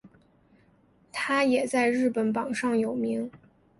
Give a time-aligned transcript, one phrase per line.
[1.13, 3.29] 它也在日本榜上有名。